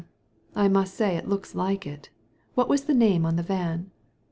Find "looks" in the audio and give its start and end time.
1.29-1.53